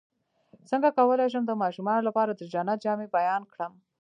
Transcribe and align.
څنګه 0.69 0.89
کولی 0.97 1.27
شم 1.33 1.43
د 1.47 1.53
ماشومانو 1.63 2.05
لپاره 2.07 2.31
د 2.35 2.41
جنت 2.53 2.77
جامې 2.85 3.07
بیان 3.15 3.41
کړم 3.51 3.73